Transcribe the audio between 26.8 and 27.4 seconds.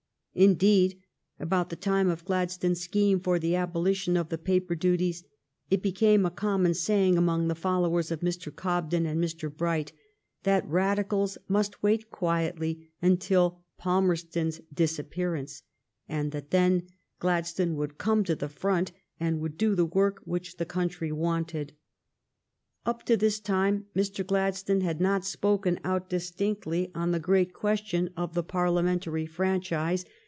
on the